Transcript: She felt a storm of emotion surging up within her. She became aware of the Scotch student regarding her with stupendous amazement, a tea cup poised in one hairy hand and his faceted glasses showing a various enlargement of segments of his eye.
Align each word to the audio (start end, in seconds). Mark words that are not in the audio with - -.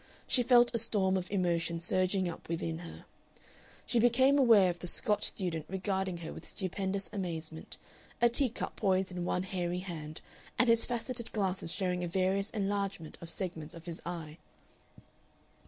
She 0.25 0.41
felt 0.41 0.73
a 0.73 0.79
storm 0.79 1.15
of 1.15 1.29
emotion 1.29 1.79
surging 1.79 2.27
up 2.27 2.49
within 2.49 2.79
her. 2.79 3.05
She 3.85 3.99
became 3.99 4.39
aware 4.39 4.71
of 4.71 4.79
the 4.79 4.87
Scotch 4.87 5.23
student 5.25 5.67
regarding 5.69 6.17
her 6.25 6.33
with 6.33 6.47
stupendous 6.49 7.07
amazement, 7.13 7.77
a 8.19 8.27
tea 8.27 8.49
cup 8.49 8.75
poised 8.77 9.11
in 9.11 9.25
one 9.25 9.43
hairy 9.43 9.77
hand 9.81 10.21
and 10.57 10.69
his 10.69 10.85
faceted 10.85 11.31
glasses 11.33 11.71
showing 11.71 12.03
a 12.03 12.07
various 12.07 12.49
enlargement 12.49 13.19
of 13.21 13.29
segments 13.29 13.75
of 13.75 13.85
his 13.85 14.01
eye. 14.03 14.39